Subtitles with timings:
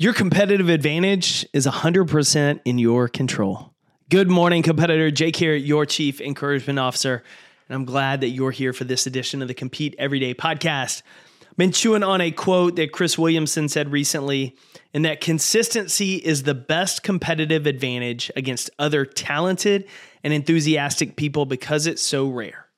[0.00, 3.74] Your competitive advantage is 100% in your control.
[4.08, 5.10] Good morning, competitor.
[5.10, 7.22] Jake here, your Chief Encouragement Officer.
[7.68, 11.02] And I'm glad that you're here for this edition of the Compete Everyday podcast.
[11.42, 14.56] I've been chewing on a quote that Chris Williamson said recently,
[14.94, 19.86] and that consistency is the best competitive advantage against other talented
[20.24, 22.68] and enthusiastic people because it's so rare.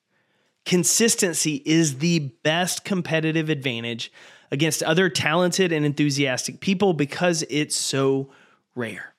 [0.64, 4.10] Consistency is the best competitive advantage
[4.52, 8.30] against other talented and enthusiastic people because it's so
[8.76, 9.14] rare.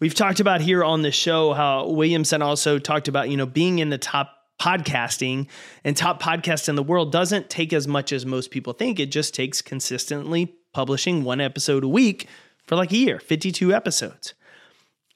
[0.00, 3.78] We've talked about here on the show how Williamson also talked about, you know, being
[3.78, 5.46] in the top podcasting
[5.84, 8.98] and top podcast in the world doesn't take as much as most people think.
[8.98, 12.26] It just takes consistently publishing one episode a week
[12.66, 14.34] for like a year, 52 episodes.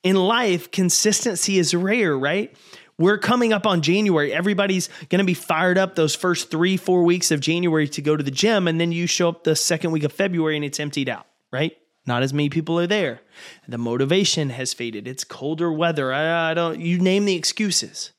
[0.04, 2.56] In life, consistency is rare, right?
[2.98, 4.32] We're coming up on January.
[4.32, 8.16] Everybody's going to be fired up those first three, four weeks of January to go
[8.16, 8.66] to the gym.
[8.66, 11.76] And then you show up the second week of February and it's emptied out, right?
[12.06, 13.20] Not as many people are there.
[13.68, 15.06] The motivation has faded.
[15.06, 16.12] It's colder weather.
[16.12, 18.12] I, I don't, you name the excuses.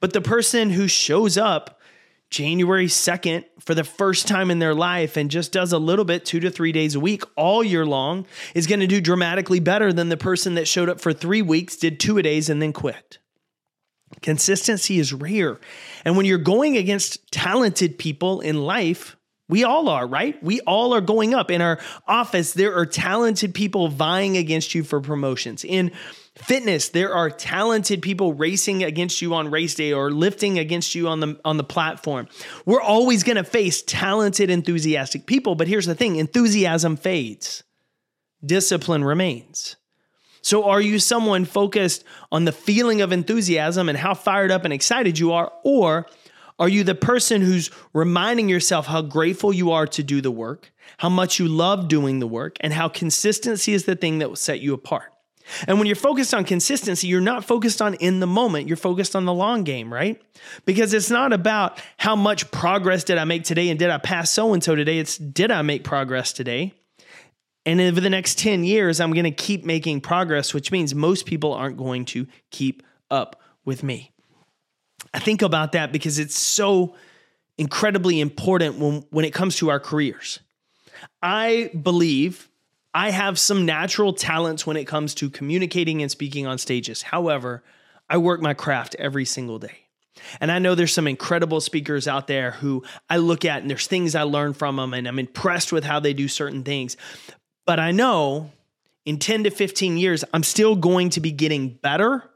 [0.00, 1.80] But the person who shows up
[2.28, 6.26] January 2nd for the first time in their life and just does a little bit,
[6.26, 9.92] two to three days a week, all year long, is going to do dramatically better
[9.92, 12.72] than the person that showed up for three weeks, did two a days, and then
[12.72, 13.18] quit.
[14.22, 15.58] Consistency is rare.
[16.04, 19.16] And when you're going against talented people in life,
[19.50, 20.40] we all are, right?
[20.42, 21.50] We all are going up.
[21.50, 25.64] In our office, there are talented people vying against you for promotions.
[25.64, 25.90] In
[26.36, 31.08] fitness, there are talented people racing against you on race day or lifting against you
[31.08, 32.28] on the on the platform.
[32.64, 37.64] We're always going to face talented, enthusiastic people, but here's the thing, enthusiasm fades.
[38.44, 39.76] Discipline remains.
[40.42, 44.72] So, are you someone focused on the feeling of enthusiasm and how fired up and
[44.72, 45.52] excited you are?
[45.64, 46.06] Or
[46.58, 50.72] are you the person who's reminding yourself how grateful you are to do the work,
[50.98, 54.36] how much you love doing the work, and how consistency is the thing that will
[54.36, 55.12] set you apart?
[55.66, 59.16] And when you're focused on consistency, you're not focused on in the moment, you're focused
[59.16, 60.20] on the long game, right?
[60.64, 64.30] Because it's not about how much progress did I make today and did I pass
[64.30, 64.98] so and so today.
[64.98, 66.74] It's did I make progress today?
[67.66, 71.26] And over the next 10 years, I'm going to keep making progress, which means most
[71.26, 74.12] people aren't going to keep up with me.
[75.12, 76.94] I think about that because it's so
[77.58, 80.40] incredibly important when, when it comes to our careers.
[81.22, 82.48] I believe
[82.94, 87.02] I have some natural talents when it comes to communicating and speaking on stages.
[87.02, 87.62] However,
[88.08, 89.86] I work my craft every single day.
[90.40, 93.86] And I know there's some incredible speakers out there who I look at and there's
[93.86, 96.96] things I learn from them and I'm impressed with how they do certain things.
[97.66, 98.50] But I know
[99.04, 102.30] in 10 to 15 years, I'm still going to be getting better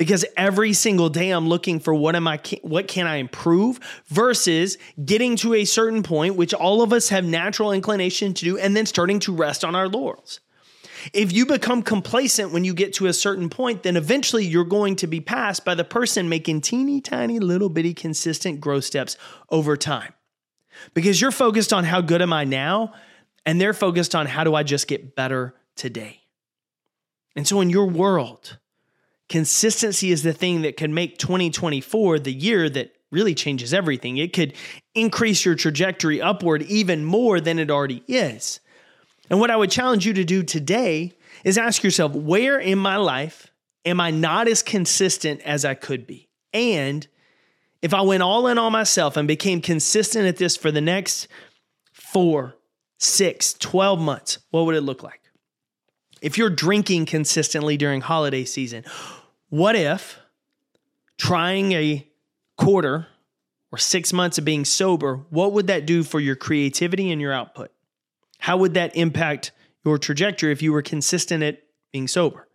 [0.00, 4.78] because every single day I'm looking for what am I what can I improve versus
[5.04, 8.74] getting to a certain point which all of us have natural inclination to do and
[8.74, 10.40] then starting to rest on our laurels.
[11.12, 14.96] If you become complacent when you get to a certain point, then eventually you're going
[14.96, 19.18] to be passed by the person making teeny tiny little bitty consistent growth steps
[19.50, 20.14] over time.
[20.94, 22.94] Because you're focused on how good am I now
[23.46, 26.20] and they're focused on how do I just get better today.
[27.36, 28.58] And so, in your world,
[29.28, 34.16] consistency is the thing that can make 2024 the year that really changes everything.
[34.16, 34.54] It could
[34.94, 38.60] increase your trajectory upward even more than it already is.
[39.28, 41.12] And what I would challenge you to do today
[41.44, 43.50] is ask yourself where in my life
[43.84, 46.28] am I not as consistent as I could be?
[46.52, 47.06] And
[47.82, 51.28] if I went all in on myself and became consistent at this for the next
[51.92, 52.56] four,
[53.00, 55.20] six, 12 months, what would it look like?
[56.22, 58.84] If you're drinking consistently during holiday season,
[59.48, 60.18] what if
[61.18, 62.06] trying a
[62.56, 63.08] quarter
[63.72, 67.32] or six months of being sober, what would that do for your creativity and your
[67.32, 67.70] output?
[68.38, 69.52] How would that impact
[69.84, 71.62] your trajectory if you were consistent at
[71.92, 72.48] being sober?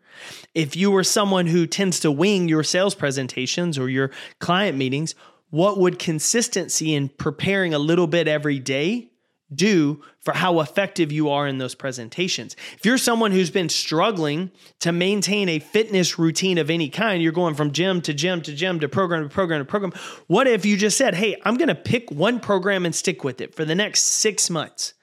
[0.53, 5.15] If you were someone who tends to wing your sales presentations or your client meetings,
[5.49, 9.11] what would consistency in preparing a little bit every day
[9.53, 12.55] do for how effective you are in those presentations.
[12.73, 17.31] If you're someone who's been struggling to maintain a fitness routine of any kind, you're
[17.31, 19.93] going from gym to gym to gym to program to program to program.
[20.27, 23.39] What if you just said, Hey, I'm going to pick one program and stick with
[23.41, 24.93] it for the next six months?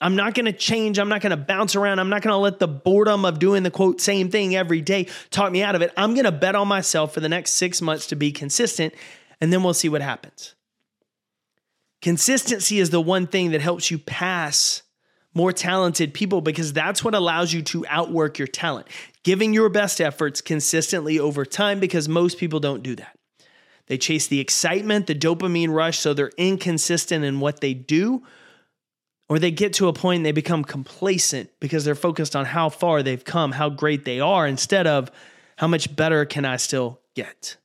[0.00, 0.98] I'm not going to change.
[0.98, 1.98] I'm not going to bounce around.
[1.98, 5.08] I'm not going to let the boredom of doing the quote same thing every day
[5.30, 5.92] talk me out of it.
[5.96, 8.94] I'm going to bet on myself for the next six months to be consistent,
[9.40, 10.54] and then we'll see what happens.
[12.00, 14.82] Consistency is the one thing that helps you pass
[15.34, 18.86] more talented people because that's what allows you to outwork your talent.
[19.24, 23.16] Giving your best efforts consistently over time because most people don't do that.
[23.86, 28.22] They chase the excitement, the dopamine rush, so they're inconsistent in what they do.
[29.28, 32.68] or they get to a point and they become complacent because they're focused on how
[32.68, 35.10] far they've come, how great they are, instead of
[35.56, 37.56] how much better can I still get.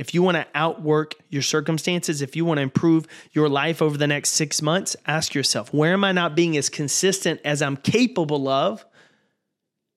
[0.00, 3.98] If you want to outwork your circumstances, if you want to improve your life over
[3.98, 7.76] the next six months, ask yourself, where am I not being as consistent as I'm
[7.76, 8.82] capable of?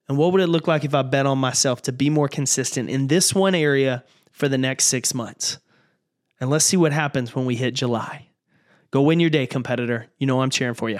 [0.10, 2.90] And what would it look like if I bet on myself to be more consistent
[2.90, 4.04] in this one area
[4.34, 5.60] for the next six months?
[6.38, 8.28] And let's see what happens when we hit July.
[8.92, 10.08] Go win your day, competitor.
[10.18, 11.00] You know I'm cheering for you.